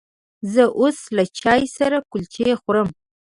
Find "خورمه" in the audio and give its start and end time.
2.61-2.93